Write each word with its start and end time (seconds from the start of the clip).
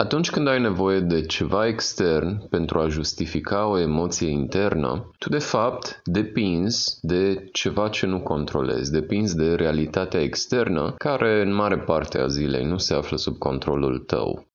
Atunci 0.00 0.30
când 0.30 0.48
ai 0.48 0.60
nevoie 0.60 1.00
de 1.00 1.20
ceva 1.20 1.66
extern 1.66 2.48
pentru 2.48 2.78
a 2.78 2.88
justifica 2.88 3.66
o 3.66 3.78
emoție 3.78 4.28
internă, 4.28 5.10
tu 5.18 5.28
de 5.28 5.38
fapt 5.38 6.00
depinzi 6.04 6.98
de 7.00 7.48
ceva 7.52 7.88
ce 7.88 8.06
nu 8.06 8.20
controlezi, 8.20 8.92
depinzi 8.92 9.36
de 9.36 9.54
realitatea 9.54 10.20
externă 10.20 10.94
care 10.98 11.42
în 11.42 11.54
mare 11.54 11.78
parte 11.78 12.18
a 12.18 12.26
zilei 12.26 12.64
nu 12.64 12.78
se 12.78 12.94
află 12.94 13.16
sub 13.16 13.38
controlul 13.38 13.98
tău. 13.98 14.46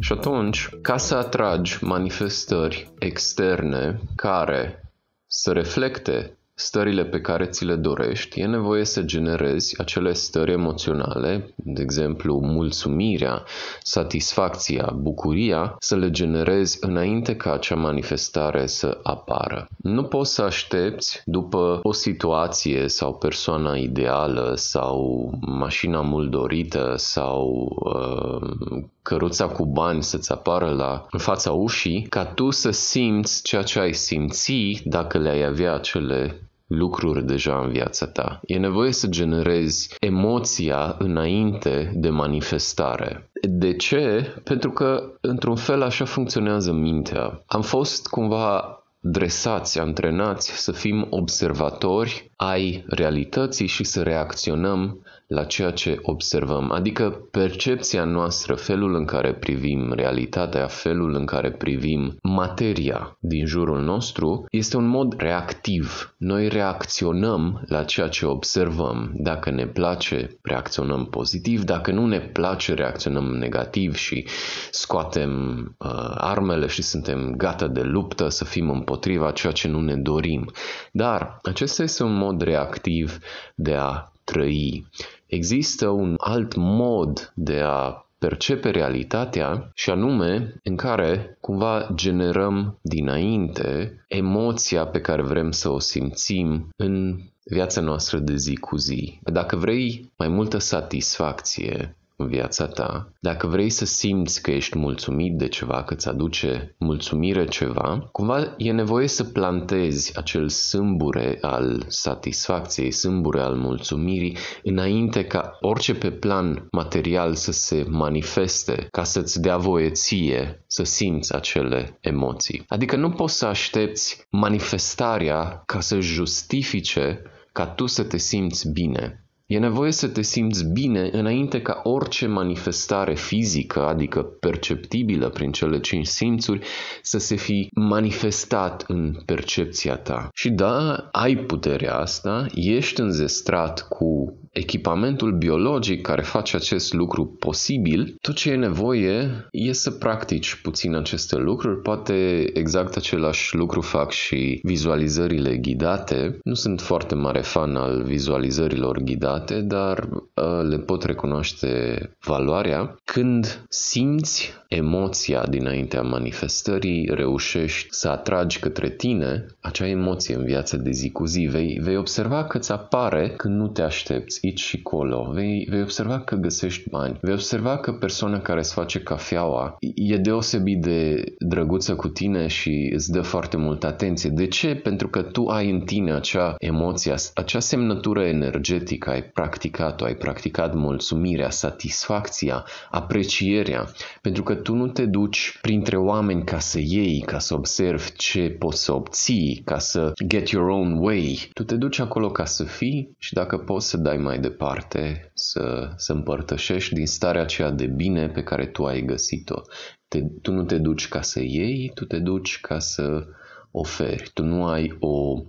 Și 0.00 0.12
atunci, 0.12 0.68
ca 0.82 0.96
să 0.96 1.14
atragi 1.14 1.84
manifestări 1.84 2.92
externe 2.98 4.00
care 4.16 4.92
să 5.26 5.52
reflecte 5.52 6.37
stările 6.60 7.04
pe 7.04 7.20
care 7.20 7.46
ți 7.46 7.64
le 7.64 7.74
dorești, 7.74 8.40
e 8.40 8.46
nevoie 8.46 8.84
să 8.84 9.02
generezi 9.02 9.80
acele 9.80 10.12
stări 10.12 10.52
emoționale, 10.52 11.54
de 11.56 11.82
exemplu 11.82 12.40
mulțumirea, 12.42 13.42
satisfacția, 13.82 14.92
bucuria, 14.96 15.76
să 15.78 15.96
le 15.96 16.10
generezi 16.10 16.78
înainte 16.80 17.36
ca 17.36 17.52
acea 17.52 17.74
manifestare 17.74 18.66
să 18.66 18.98
apară. 19.02 19.68
Nu 19.76 20.02
poți 20.02 20.34
să 20.34 20.42
aștepți 20.42 21.22
după 21.24 21.80
o 21.82 21.92
situație 21.92 22.88
sau 22.88 23.14
persoana 23.14 23.76
ideală 23.76 24.52
sau 24.56 25.30
mașina 25.40 26.00
mult 26.00 26.30
dorită 26.30 26.94
sau 26.96 27.68
uh, 27.78 28.82
căruța 29.02 29.46
cu 29.46 29.66
bani 29.66 30.02
să-ți 30.02 30.32
apară 30.32 30.70
la 30.70 31.06
în 31.10 31.18
fața 31.18 31.52
ușii, 31.52 32.06
ca 32.08 32.24
tu 32.24 32.50
să 32.50 32.70
simți 32.70 33.42
ceea 33.42 33.62
ce 33.62 33.78
ai 33.78 33.92
simți 33.92 34.82
dacă 34.84 35.18
le-ai 35.18 35.42
avea 35.42 35.74
acele 35.74 36.47
lucruri 36.68 37.24
deja 37.24 37.60
în 37.64 37.70
viața 37.70 38.06
ta. 38.06 38.40
E 38.46 38.58
nevoie 38.58 38.92
să 38.92 39.06
generezi 39.06 39.94
emoția 40.00 40.96
înainte 40.98 41.92
de 41.94 42.08
manifestare. 42.08 43.30
De 43.42 43.76
ce? 43.76 44.34
Pentru 44.44 44.70
că, 44.70 45.12
într-un 45.20 45.56
fel, 45.56 45.82
așa 45.82 46.04
funcționează 46.04 46.72
mintea. 46.72 47.42
Am 47.46 47.62
fost 47.62 48.06
cumva 48.06 48.78
dresați, 49.00 49.78
antrenați 49.78 50.62
să 50.62 50.72
fim 50.72 51.06
observatori 51.10 52.30
ai 52.36 52.84
realității 52.88 53.66
și 53.66 53.84
să 53.84 54.02
reacționăm 54.02 55.02
la 55.28 55.44
ceea 55.44 55.70
ce 55.70 55.98
observăm, 56.02 56.70
adică 56.70 57.28
percepția 57.30 58.04
noastră, 58.04 58.54
felul 58.54 58.94
în 58.94 59.04
care 59.04 59.34
privim 59.34 59.92
realitatea, 59.92 60.66
felul 60.66 61.14
în 61.14 61.24
care 61.24 61.50
privim 61.50 62.16
materia 62.22 63.16
din 63.20 63.46
jurul 63.46 63.82
nostru, 63.82 64.44
este 64.50 64.76
un 64.76 64.86
mod 64.86 65.14
reactiv. 65.16 66.14
Noi 66.16 66.48
reacționăm 66.48 67.62
la 67.66 67.84
ceea 67.84 68.08
ce 68.08 68.26
observăm. 68.26 69.10
Dacă 69.14 69.50
ne 69.50 69.66
place, 69.66 70.38
reacționăm 70.42 71.06
pozitiv, 71.06 71.62
dacă 71.62 71.92
nu 71.92 72.06
ne 72.06 72.20
place, 72.20 72.74
reacționăm 72.74 73.24
negativ 73.24 73.94
și 73.94 74.26
scoatem 74.70 75.32
uh, 75.78 76.14
armele 76.14 76.66
și 76.66 76.82
suntem 76.82 77.34
gata 77.36 77.66
de 77.66 77.82
luptă 77.82 78.28
să 78.28 78.44
fim 78.44 78.70
împotriva 78.88 79.30
ceea 79.30 79.52
ce 79.52 79.68
nu 79.68 79.80
ne 79.80 79.96
dorim. 79.96 80.50
Dar 80.92 81.38
acesta 81.42 81.82
este 81.82 82.02
un 82.02 82.14
mod 82.14 82.40
reactiv 82.40 83.18
de 83.54 83.74
a 83.74 84.12
trăi. 84.24 84.86
Există 85.26 85.88
un 85.88 86.14
alt 86.18 86.54
mod 86.56 87.32
de 87.34 87.60
a 87.64 88.06
percepe 88.18 88.70
realitatea 88.70 89.70
și 89.74 89.90
anume 89.90 90.60
în 90.62 90.76
care 90.76 91.36
cumva 91.40 91.88
generăm 91.94 92.78
dinainte 92.82 94.04
emoția 94.08 94.86
pe 94.86 95.00
care 95.00 95.22
vrem 95.22 95.50
să 95.50 95.68
o 95.68 95.78
simțim 95.78 96.68
în 96.76 97.20
viața 97.44 97.80
noastră 97.80 98.18
de 98.18 98.36
zi 98.36 98.56
cu 98.56 98.76
zi. 98.76 99.20
Dacă 99.22 99.56
vrei 99.56 100.12
mai 100.16 100.28
multă 100.28 100.58
satisfacție, 100.58 101.96
în 102.20 102.28
viața 102.28 102.66
ta, 102.66 103.12
dacă 103.20 103.46
vrei 103.46 103.70
să 103.70 103.84
simți 103.84 104.42
că 104.42 104.50
ești 104.50 104.78
mulțumit 104.78 105.36
de 105.36 105.48
ceva, 105.48 105.82
că 105.82 105.94
îți 105.94 106.08
aduce 106.08 106.74
mulțumire 106.78 107.44
ceva, 107.44 108.08
cumva 108.12 108.54
e 108.56 108.72
nevoie 108.72 109.08
să 109.08 109.24
plantezi 109.24 110.18
acel 110.18 110.48
sâmbure 110.48 111.38
al 111.40 111.84
satisfacției, 111.88 112.90
sâmbure 112.90 113.40
al 113.40 113.54
mulțumirii, 113.54 114.36
înainte 114.62 115.24
ca 115.24 115.58
orice 115.60 115.94
pe 115.94 116.10
plan 116.10 116.68
material 116.70 117.34
să 117.34 117.52
se 117.52 117.86
manifeste, 117.88 118.88
ca 118.90 119.04
să-ți 119.04 119.40
dea 119.40 119.56
voie 119.56 119.90
ție 119.90 120.64
să 120.66 120.82
simți 120.82 121.34
acele 121.34 121.98
emoții. 122.00 122.64
Adică 122.68 122.96
nu 122.96 123.10
poți 123.10 123.38
să 123.38 123.46
aștepți 123.46 124.26
manifestarea 124.30 125.62
ca 125.66 125.80
să 125.80 126.00
justifice 126.00 127.22
ca 127.52 127.66
tu 127.66 127.86
să 127.86 128.04
te 128.04 128.16
simți 128.16 128.70
bine. 128.70 129.27
E 129.50 129.58
nevoie 129.58 129.92
să 129.92 130.08
te 130.08 130.22
simți 130.22 130.64
bine 130.72 131.08
înainte 131.12 131.62
ca 131.62 131.80
orice 131.84 132.26
manifestare 132.26 133.14
fizică, 133.14 133.86
adică 133.86 134.22
perceptibilă 134.22 135.28
prin 135.28 135.52
cele 135.52 135.80
cinci 135.80 136.06
simțuri, 136.06 136.66
să 137.02 137.18
se 137.18 137.36
fi 137.36 137.68
manifestat 137.72 138.84
în 138.88 139.16
percepția 139.24 139.96
ta. 139.96 140.28
Și 140.34 140.50
da, 140.50 141.08
ai 141.12 141.36
puterea 141.36 141.94
asta, 141.94 142.46
ești 142.54 143.00
înzestrat 143.00 143.88
cu 143.88 144.38
echipamentul 144.52 145.32
biologic 145.32 146.00
care 146.00 146.22
face 146.22 146.56
acest 146.56 146.92
lucru 146.92 147.26
posibil, 147.26 148.16
tot 148.20 148.34
ce 148.34 148.50
e 148.50 148.56
nevoie 148.56 149.48
e 149.50 149.72
să 149.72 149.90
practici 149.90 150.60
puțin 150.62 150.94
aceste 150.94 151.36
lucruri. 151.36 151.80
Poate 151.80 152.44
exact 152.54 152.96
același 152.96 153.54
lucru 153.56 153.80
fac 153.80 154.10
și 154.10 154.60
vizualizările 154.62 155.56
ghidate. 155.56 156.38
Nu 156.42 156.54
sunt 156.54 156.80
foarte 156.80 157.14
mare 157.14 157.40
fan 157.40 157.76
al 157.76 158.02
vizualizărilor 158.02 158.98
ghidate, 158.98 159.37
dar 159.46 160.08
uh, 160.10 160.68
le 160.68 160.78
pot 160.78 161.04
recunoaște 161.04 162.00
valoarea. 162.20 162.98
Când 163.04 163.64
simți 163.68 164.52
emoția 164.68 165.46
dinaintea 165.50 166.02
manifestării, 166.02 167.10
reușești 167.14 167.86
să 167.90 168.08
atragi 168.08 168.58
către 168.58 168.88
tine 168.88 169.46
acea 169.60 169.88
emoție 169.88 170.34
în 170.34 170.44
viața 170.44 170.76
de 170.76 170.90
zi 170.90 171.10
cu 171.10 171.24
zi. 171.24 171.48
Vei, 171.50 171.78
vei 171.82 171.96
observa 171.96 172.44
că 172.44 172.56
îți 172.56 172.72
apare 172.72 173.34
când 173.36 173.56
nu 173.56 173.68
te 173.68 173.82
aștepți 173.82 174.40
aici 174.44 174.60
și 174.60 174.82
colo. 174.82 175.30
Vei, 175.32 175.66
vei 175.70 175.82
observa 175.82 176.20
că 176.20 176.34
găsești 176.34 176.88
bani. 176.88 177.18
Vei 177.20 177.32
observa 177.32 177.78
că 177.78 177.92
persoana 177.92 178.40
care 178.40 178.58
îți 178.58 178.72
face 178.72 179.00
cafeaua 179.00 179.76
e 179.94 180.16
deosebit 180.16 180.80
de 180.80 181.24
drăguță 181.38 181.94
cu 181.94 182.08
tine 182.08 182.46
și 182.46 182.90
îți 182.94 183.10
dă 183.10 183.20
foarte 183.20 183.56
multă 183.56 183.86
atenție. 183.86 184.30
De 184.30 184.46
ce? 184.46 184.74
Pentru 184.74 185.08
că 185.08 185.22
tu 185.22 185.46
ai 185.46 185.70
în 185.70 185.80
tine 185.80 186.12
acea 186.12 186.54
emoție, 186.58 187.14
acea 187.34 187.58
semnătură 187.58 188.24
energetică, 188.24 189.10
ai 189.10 189.22
practicat-o, 189.32 190.04
ai 190.04 190.14
practicat 190.14 190.74
mulțumirea, 190.74 191.50
satisfacția, 191.50 192.64
aprecierea. 192.90 193.88
Pentru 194.20 194.42
că 194.42 194.54
tu 194.54 194.74
nu 194.74 194.88
te 194.88 195.06
duci 195.06 195.58
printre 195.60 195.96
oameni 195.96 196.44
ca 196.44 196.58
să 196.58 196.78
iei, 196.80 197.20
ca 197.20 197.38
să 197.38 197.54
observi 197.54 198.12
ce 198.16 198.50
poți 198.50 198.84
să 198.84 198.94
obții, 198.94 199.62
ca 199.64 199.78
să 199.78 200.12
get 200.26 200.48
your 200.48 200.68
own 200.68 200.98
way. 200.98 201.50
Tu 201.52 201.64
te 201.64 201.76
duci 201.76 201.98
acolo 201.98 202.30
ca 202.30 202.44
să 202.44 202.64
fii 202.64 203.14
și 203.18 203.32
dacă 203.34 203.58
poți 203.58 203.88
să 203.88 203.96
dai 203.96 204.16
mai 204.16 204.38
departe, 204.38 205.30
să, 205.34 205.92
să 205.96 206.12
împărtășești 206.12 206.94
din 206.94 207.06
starea 207.06 207.42
aceea 207.42 207.70
de 207.70 207.86
bine 207.86 208.28
pe 208.28 208.42
care 208.42 208.66
tu 208.66 208.84
ai 208.84 209.02
găsit-o. 209.02 209.60
Te, 210.08 210.22
tu 210.42 210.52
nu 210.52 210.64
te 210.64 210.78
duci 210.78 211.08
ca 211.08 211.22
să 211.22 211.40
iei, 211.40 211.90
tu 211.94 212.04
te 212.04 212.18
duci 212.18 212.60
ca 212.60 212.78
să 212.78 213.26
oferi. 213.70 214.30
Tu 214.34 214.42
nu 214.42 214.66
ai 214.66 214.96
o 215.00 215.42
Uh, 215.42 215.44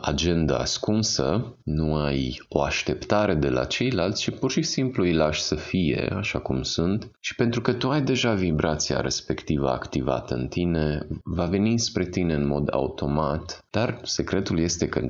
agenda 0.00 0.56
ascunsă, 0.56 1.56
nu 1.62 1.94
ai 1.94 2.42
o 2.48 2.62
așteptare 2.62 3.34
de 3.34 3.48
la 3.48 3.64
ceilalți 3.64 4.22
și 4.22 4.30
pur 4.30 4.50
și 4.50 4.62
simplu 4.62 5.02
îi 5.02 5.12
lași 5.12 5.42
să 5.42 5.54
fie 5.54 6.12
așa 6.16 6.38
cum 6.38 6.62
sunt 6.62 7.10
și 7.20 7.34
pentru 7.34 7.60
că 7.60 7.72
tu 7.72 7.90
ai 7.90 8.02
deja 8.02 8.34
vibrația 8.34 9.00
respectivă 9.00 9.70
activată 9.70 10.34
în 10.34 10.46
tine, 10.46 11.06
va 11.24 11.44
veni 11.44 11.78
spre 11.78 12.04
tine 12.04 12.34
în 12.34 12.46
mod 12.46 12.68
automat, 12.72 13.64
dar 13.70 14.00
secretul 14.02 14.58
este 14.58 14.88
că 14.88 15.00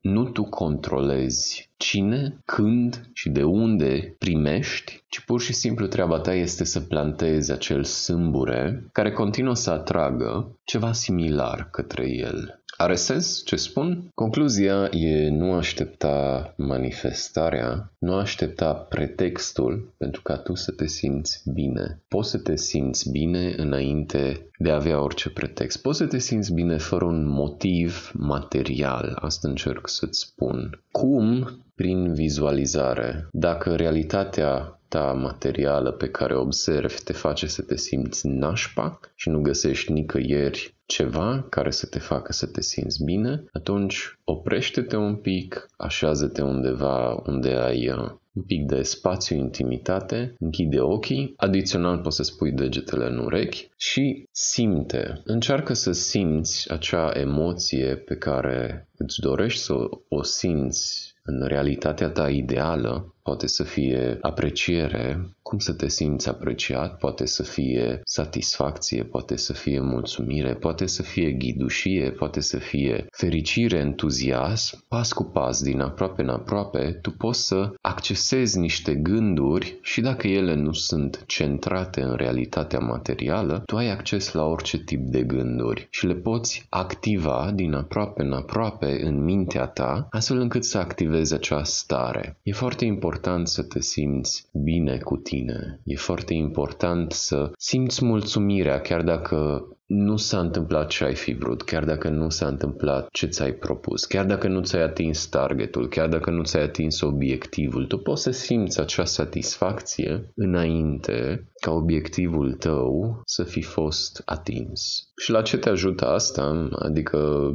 nu 0.00 0.24
tu 0.24 0.42
controlezi 0.44 1.70
cine, 1.76 2.40
când 2.44 3.10
și 3.12 3.28
de 3.28 3.42
unde 3.42 4.14
primești, 4.18 5.04
ci 5.08 5.20
pur 5.20 5.40
și 5.40 5.52
simplu 5.52 5.86
treaba 5.86 6.18
ta 6.18 6.34
este 6.34 6.64
să 6.64 6.80
plantezi 6.80 7.52
acel 7.52 7.84
sâmbure 7.84 8.88
care 8.92 9.12
continuă 9.12 9.54
să 9.54 9.70
atragă 9.70 10.58
ceva 10.64 10.92
similar 10.92 11.68
către 11.70 12.10
el. 12.10 12.59
Are 12.80 12.94
sens 12.94 13.42
ce 13.44 13.56
spun? 13.56 14.10
Concluzia 14.14 14.88
e 14.92 15.28
nu 15.28 15.52
aștepta 15.52 16.54
manifestarea, 16.56 17.92
nu 17.98 18.14
aștepta 18.14 18.74
pretextul 18.74 19.94
pentru 19.96 20.22
ca 20.22 20.36
tu 20.36 20.54
să 20.54 20.72
te 20.72 20.86
simți 20.86 21.42
bine. 21.54 22.02
Poți 22.08 22.30
să 22.30 22.38
te 22.38 22.56
simți 22.56 23.10
bine 23.10 23.54
înainte 23.56 24.50
de 24.58 24.70
a 24.70 24.74
avea 24.74 25.02
orice 25.02 25.30
pretext. 25.30 25.82
Poți 25.82 25.98
să 25.98 26.06
te 26.06 26.18
simți 26.18 26.52
bine 26.52 26.76
fără 26.76 27.04
un 27.04 27.26
motiv 27.26 28.10
material. 28.14 29.18
Asta 29.20 29.48
încerc 29.48 29.88
să-ți 29.88 30.20
spun. 30.20 30.82
Cum? 30.90 31.60
Prin 31.80 32.14
vizualizare. 32.14 33.28
Dacă 33.32 33.76
realitatea 33.76 34.80
ta 34.88 35.12
materială 35.12 35.90
pe 35.90 36.08
care 36.08 36.34
o 36.34 36.40
observi 36.40 37.02
te 37.04 37.12
face 37.12 37.46
să 37.46 37.62
te 37.62 37.76
simți 37.76 38.26
nașpa 38.26 39.00
și 39.14 39.28
nu 39.28 39.40
găsești 39.40 39.92
nicăieri 39.92 40.74
ceva 40.86 41.46
care 41.48 41.70
să 41.70 41.86
te 41.86 41.98
facă 41.98 42.32
să 42.32 42.46
te 42.46 42.60
simți 42.60 43.04
bine, 43.04 43.44
atunci 43.52 44.18
oprește-te 44.24 44.96
un 44.96 45.14
pic, 45.14 45.66
așează-te 45.76 46.42
undeva 46.42 47.22
unde 47.26 47.48
ai 47.48 47.88
uh, 47.88 48.10
un 48.32 48.42
pic 48.42 48.66
de 48.66 48.82
spațiu, 48.82 49.36
intimitate, 49.36 50.34
închide 50.38 50.80
ochii, 50.80 51.34
adițional 51.36 51.98
poți 51.98 52.16
să 52.16 52.22
spui 52.22 52.52
degetele 52.52 53.06
în 53.06 53.18
urechi 53.18 53.68
și 53.76 54.28
simte. 54.30 55.20
Încearcă 55.24 55.72
să 55.72 55.92
simți 55.92 56.72
acea 56.72 57.10
emoție 57.14 57.96
pe 57.96 58.16
care 58.16 58.88
îți 58.96 59.20
dorești 59.20 59.60
să 59.60 59.74
o 60.08 60.22
simți 60.22 61.09
în 61.30 61.46
realitatea 61.46 62.08
ta 62.08 62.28
ideală 62.28 63.14
poate 63.22 63.46
să 63.46 63.62
fie 63.62 64.18
apreciere, 64.20 65.30
cum 65.42 65.58
să 65.58 65.72
te 65.72 65.88
simți 65.88 66.28
apreciat, 66.28 66.96
poate 66.98 67.26
să 67.26 67.42
fie 67.42 68.00
satisfacție, 68.04 69.02
poate 69.02 69.36
să 69.36 69.52
fie 69.52 69.80
mulțumire, 69.80 70.54
poate 70.54 70.86
să 70.86 71.02
fie 71.02 71.32
ghidușie, 71.32 72.10
poate 72.10 72.40
să 72.40 72.58
fie 72.58 73.06
fericire, 73.10 73.78
entuziasm, 73.78 74.84
pas 74.88 75.12
cu 75.12 75.24
pas, 75.24 75.62
din 75.62 75.80
aproape 75.80 76.22
în 76.22 76.28
aproape, 76.28 76.98
tu 77.02 77.10
poți 77.10 77.46
să 77.46 77.72
accesezi 77.80 78.58
niște 78.58 78.94
gânduri 78.94 79.78
și 79.82 80.00
dacă 80.00 80.26
ele 80.26 80.54
nu 80.54 80.72
sunt 80.72 81.24
centrate 81.26 82.02
în 82.02 82.14
realitatea 82.16 82.78
materială, 82.78 83.62
tu 83.66 83.76
ai 83.76 83.90
acces 83.90 84.32
la 84.32 84.44
orice 84.44 84.78
tip 84.78 85.00
de 85.00 85.22
gânduri 85.22 85.86
și 85.90 86.06
le 86.06 86.14
poți 86.14 86.66
activa 86.68 87.50
din 87.54 87.74
aproape 87.74 88.22
în 88.22 88.32
aproape 88.32 89.00
în 89.02 89.24
mintea 89.24 89.66
ta, 89.66 90.06
astfel 90.10 90.40
încât 90.40 90.64
să 90.64 90.78
activezi 90.78 91.34
acea 91.34 91.64
stare. 91.64 92.38
E 92.42 92.52
foarte 92.52 92.84
important 92.84 93.09
important 93.10 93.48
să 93.48 93.62
te 93.62 93.80
simți 93.80 94.48
bine 94.52 94.98
cu 94.98 95.16
tine. 95.16 95.80
E 95.84 95.96
foarte 95.96 96.34
important 96.34 97.12
să 97.12 97.52
simți 97.58 98.04
mulțumirea, 98.04 98.80
chiar 98.80 99.02
dacă 99.02 99.66
nu 99.86 100.16
s-a 100.16 100.38
întâmplat 100.38 100.88
ce 100.88 101.04
ai 101.04 101.14
fi 101.14 101.32
vrut, 101.32 101.62
chiar 101.62 101.84
dacă 101.84 102.08
nu 102.08 102.28
s-a 102.28 102.46
întâmplat 102.46 103.08
ce 103.12 103.26
ți-ai 103.26 103.52
propus, 103.52 104.04
chiar 104.04 104.24
dacă 104.24 104.48
nu 104.48 104.60
ți-ai 104.60 104.82
atins 104.82 105.26
targetul, 105.26 105.88
chiar 105.88 106.08
dacă 106.08 106.30
nu 106.30 106.42
ți-ai 106.42 106.62
atins 106.62 107.00
obiectivul, 107.00 107.86
tu 107.86 107.98
poți 107.98 108.22
să 108.22 108.30
simți 108.30 108.80
acea 108.80 109.04
satisfacție 109.04 110.32
înainte 110.34 111.46
ca 111.60 111.70
obiectivul 111.70 112.52
tău 112.52 113.22
să 113.24 113.42
fi 113.42 113.62
fost 113.62 114.22
atins. 114.24 115.08
Și 115.16 115.30
la 115.30 115.42
ce 115.42 115.56
te 115.56 115.68
ajută 115.68 116.06
asta? 116.06 116.68
Adică 116.78 117.50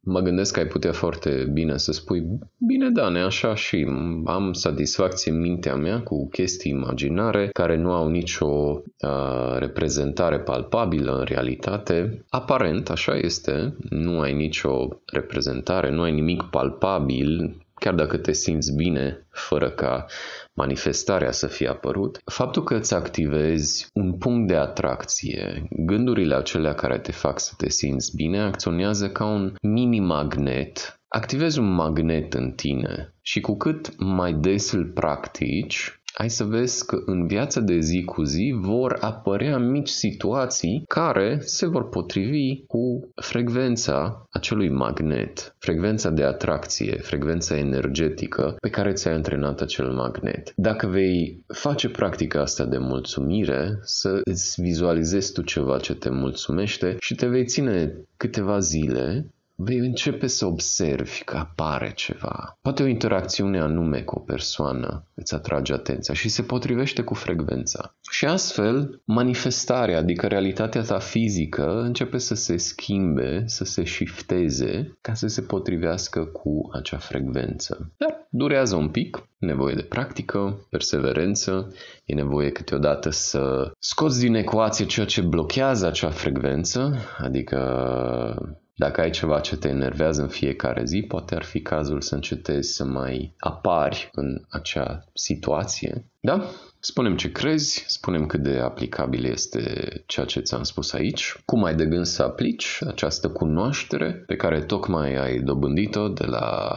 mă 0.00 0.20
gândesc 0.20 0.52
că 0.52 0.60
ai 0.60 0.66
putea 0.66 0.92
foarte 0.92 1.50
bine 1.52 1.76
să 1.76 1.92
spui 1.92 2.38
bine 2.66 2.90
Dane, 2.90 3.20
așa 3.20 3.54
și 3.54 3.86
am 4.24 4.52
satisfacție 4.52 5.32
în 5.32 5.40
mintea 5.40 5.74
mea 5.74 6.02
cu 6.02 6.28
chestii 6.28 6.70
imaginare 6.70 7.48
care 7.52 7.76
nu 7.76 7.92
au 7.92 8.08
nicio 8.08 8.46
uh, 8.46 9.56
reprezentare 9.58 10.38
palpabilă 10.38 11.18
în 11.18 11.24
realitate. 11.24 12.24
Aparent, 12.28 12.90
așa 12.90 13.16
este, 13.16 13.76
nu 13.90 14.20
ai 14.20 14.34
nicio 14.34 14.88
reprezentare, 15.12 15.90
nu 15.90 16.02
ai 16.02 16.12
nimic 16.12 16.42
palpabil 16.42 17.56
chiar 17.78 17.94
dacă 17.94 18.16
te 18.16 18.32
simți 18.32 18.74
bine 18.74 19.26
fără 19.30 19.70
ca 19.70 20.06
manifestarea 20.54 21.32
să 21.32 21.46
fie 21.46 21.68
apărut, 21.68 22.20
faptul 22.24 22.64
că 22.64 22.74
îți 22.74 22.94
activezi 22.94 23.86
un 23.92 24.12
punct 24.12 24.48
de 24.48 24.56
atracție, 24.56 25.68
gândurile 25.70 26.34
acelea 26.34 26.74
care 26.74 26.98
te 26.98 27.12
fac 27.12 27.40
să 27.40 27.52
te 27.56 27.68
simți 27.68 28.16
bine, 28.16 28.40
acționează 28.40 29.10
ca 29.10 29.24
un 29.24 29.54
mini-magnet. 29.62 31.00
Activezi 31.08 31.58
un 31.58 31.74
magnet 31.74 32.34
în 32.34 32.50
tine 32.50 33.14
și 33.22 33.40
cu 33.40 33.56
cât 33.56 33.98
mai 33.98 34.32
des 34.32 34.72
îl 34.72 34.84
practici, 34.84 35.97
ai 36.14 36.30
să 36.30 36.44
vezi 36.44 36.86
că 36.86 37.02
în 37.06 37.26
viața 37.26 37.60
de 37.60 37.78
zi 37.78 38.02
cu 38.04 38.22
zi 38.22 38.54
vor 38.60 38.96
apărea 39.00 39.58
mici 39.58 39.88
situații 39.88 40.84
care 40.88 41.38
se 41.40 41.66
vor 41.66 41.88
potrivi 41.88 42.66
cu 42.66 43.10
frecvența 43.14 44.26
acelui 44.30 44.68
magnet, 44.68 45.54
frecvența 45.58 46.10
de 46.10 46.24
atracție, 46.24 46.96
frecvența 46.96 47.56
energetică 47.56 48.56
pe 48.60 48.70
care 48.70 48.92
ți-ai 48.92 49.14
antrenat 49.14 49.60
acel 49.60 49.92
magnet. 49.92 50.52
Dacă 50.56 50.86
vei 50.86 51.44
face 51.46 51.88
practica 51.88 52.40
asta 52.40 52.64
de 52.64 52.78
mulțumire, 52.78 53.78
să 53.82 54.20
îți 54.24 54.60
vizualizezi 54.60 55.32
tu 55.32 55.42
ceva 55.42 55.78
ce 55.78 55.94
te 55.94 56.10
mulțumește 56.10 56.96
și 57.00 57.14
te 57.14 57.26
vei 57.26 57.44
ține 57.44 57.94
câteva 58.16 58.58
zile 58.58 59.30
vei 59.60 59.78
începe 59.78 60.26
să 60.26 60.46
observi 60.46 61.22
că 61.24 61.36
apare 61.36 61.92
ceva. 61.94 62.58
Poate 62.60 62.82
o 62.82 62.86
interacțiune 62.86 63.60
anume 63.60 64.00
cu 64.00 64.18
o 64.18 64.20
persoană 64.20 65.06
îți 65.14 65.34
atrage 65.34 65.72
atenția 65.72 66.14
și 66.14 66.28
se 66.28 66.42
potrivește 66.42 67.02
cu 67.02 67.14
frecvența. 67.14 67.96
Și 68.10 68.26
astfel, 68.26 69.02
manifestarea, 69.04 69.98
adică 69.98 70.26
realitatea 70.26 70.82
ta 70.82 70.98
fizică, 70.98 71.80
începe 71.80 72.18
să 72.18 72.34
se 72.34 72.56
schimbe, 72.56 73.42
să 73.46 73.64
se 73.64 73.84
shifteze 73.84 74.98
ca 75.00 75.14
să 75.14 75.26
se 75.26 75.40
potrivească 75.40 76.24
cu 76.24 76.68
acea 76.72 76.98
frecvență. 76.98 77.92
Dar 77.96 78.26
durează 78.30 78.76
un 78.76 78.88
pic, 78.88 79.28
nevoie 79.38 79.74
de 79.74 79.82
practică, 79.82 80.66
perseverență, 80.70 81.72
e 82.04 82.14
nevoie 82.14 82.50
câteodată 82.50 83.10
să 83.10 83.72
scoți 83.78 84.20
din 84.20 84.34
ecuație 84.34 84.86
ceea 84.86 85.06
ce 85.06 85.20
blochează 85.20 85.86
acea 85.86 86.10
frecvență, 86.10 86.96
adică 87.18 88.56
dacă 88.78 89.00
ai 89.00 89.10
ceva 89.10 89.40
ce 89.40 89.56
te 89.56 89.68
enervează 89.68 90.22
în 90.22 90.28
fiecare 90.28 90.84
zi, 90.84 91.02
poate 91.08 91.34
ar 91.34 91.42
fi 91.42 91.60
cazul 91.60 92.00
să 92.00 92.14
încetezi 92.14 92.74
să 92.74 92.84
mai 92.84 93.34
apari 93.38 94.08
în 94.12 94.40
acea 94.48 95.04
situație. 95.14 96.04
Da? 96.20 96.44
Spunem 96.80 97.16
ce 97.16 97.32
crezi, 97.32 97.84
spunem 97.86 98.26
cât 98.26 98.42
de 98.42 98.58
aplicabil 98.58 99.24
este 99.24 99.62
ceea 100.06 100.26
ce 100.26 100.40
ți-am 100.40 100.62
spus 100.62 100.92
aici, 100.92 101.36
cum 101.44 101.64
ai 101.64 101.74
de 101.74 101.86
gând 101.86 102.06
să 102.06 102.22
aplici 102.22 102.78
această 102.86 103.28
cunoaștere 103.28 104.12
pe 104.12 104.36
care 104.36 104.60
tocmai 104.60 105.16
ai 105.16 105.38
dobândit-o 105.38 106.08
de 106.08 106.24
la 106.24 106.70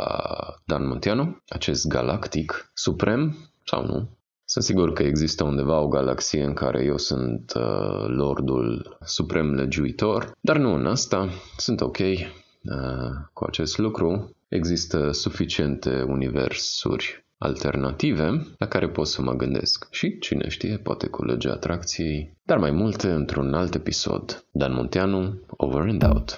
Dan 0.66 0.88
Montiano, 0.88 1.42
acest 1.48 1.88
galactic 1.88 2.72
suprem 2.74 3.38
sau 3.66 3.86
nu, 3.86 4.10
sunt 4.52 4.64
sigur 4.64 4.94
că 4.94 5.04
există 5.04 5.44
undeva 5.44 5.80
o 5.80 5.88
galaxie 5.88 6.44
în 6.44 6.54
care 6.54 6.84
eu 6.84 6.98
sunt 6.98 7.54
uh, 7.56 8.06
Lordul 8.08 8.98
Suprem 9.06 9.54
Legiuitor, 9.54 10.32
dar 10.42 10.58
nu 10.58 10.74
în 10.74 10.86
asta, 10.86 11.30
sunt 11.58 11.82
ok 11.82 11.98
uh, 11.98 12.18
cu 13.34 13.44
acest 13.44 13.78
lucru. 13.78 14.36
Există 14.48 15.12
suficiente 15.12 16.02
universuri 16.08 17.26
alternative 17.38 18.48
la 18.58 18.68
care 18.68 18.90
pot 18.90 19.08
să 19.08 19.22
mă 19.22 19.34
gândesc 19.34 19.88
și, 19.92 20.20
cine 20.20 20.48
știe, 20.48 20.78
poate 20.78 21.08
cu 21.08 21.26
legea 21.26 21.52
atracției, 21.52 22.38
dar 22.44 22.58
mai 22.58 22.72
multe 22.72 23.10
într-un 23.12 23.54
alt 23.54 23.74
episod. 23.74 24.46
Dan 24.52 24.74
Munteanu, 24.74 25.40
over 25.48 25.82
and 25.82 26.04
out. 26.04 26.36